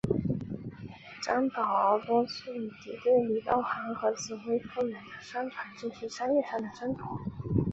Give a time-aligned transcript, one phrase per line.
[1.23, 7.05] 张保皋多次与敌对的李道行和紫薇夫人的商团进行商业上的争夺。